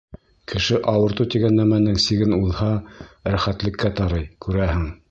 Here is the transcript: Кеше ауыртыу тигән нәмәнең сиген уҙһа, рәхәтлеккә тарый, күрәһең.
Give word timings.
Кеше 0.51 0.79
ауыртыу 0.93 1.27
тигән 1.35 1.59
нәмәнең 1.61 2.01
сиген 2.07 2.35
уҙһа, 2.39 2.71
рәхәтлеккә 3.35 3.95
тарый, 4.03 4.29
күрәһең. 4.49 4.93